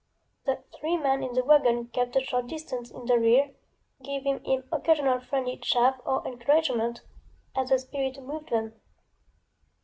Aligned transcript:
The 0.47 0.63
three 0.73 0.97
men 0.97 1.21
in 1.21 1.33
the 1.35 1.45
wagon 1.45 1.89
kept 1.89 2.15
a 2.15 2.21
short 2.21 2.47
distance 2.47 2.89
in 2.89 3.05
the 3.05 3.19
rear, 3.19 3.51
giving 4.01 4.43
him 4.43 4.63
occasional 4.71 5.19
friendly 5.19 5.57
ŌĆ£chaffŌĆØ 5.57 5.99
or 6.07 6.25
encouragement, 6.27 7.01
as 7.55 7.69
the 7.69 7.77
spirit 7.77 8.19
moved 8.19 8.49
them. 8.49 8.73